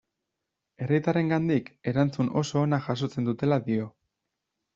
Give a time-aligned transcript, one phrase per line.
[0.85, 3.93] Herritarrengandik erantzun oso ona jasotzen dutela dio.